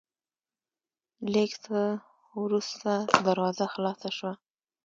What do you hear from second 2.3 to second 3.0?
ورورسته